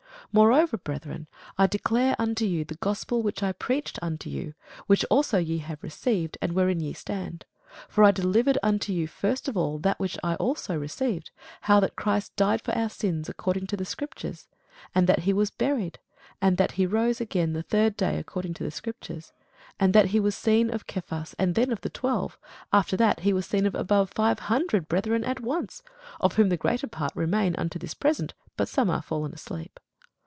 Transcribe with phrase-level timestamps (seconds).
[0.33, 1.27] Moreover, brethren,
[1.57, 4.53] I declare unto you the gospel which I preached unto you,
[4.87, 7.43] which also ye have received, and wherein ye stand.
[7.89, 11.97] For I delivered unto you first of all that which I also received, how that
[11.97, 14.47] Christ died for our sins according to the scriptures;
[14.95, 15.99] and that he was buried,
[16.41, 19.33] and that he rose again the third day according to the scriptures:
[19.81, 22.39] and that he was seen of Cephas, then of the twelve:
[22.71, 25.83] after that, he was seen of above five hundred brethren at once;
[26.21, 29.77] of whom the greater part remain unto this present, but some are fallen asleep.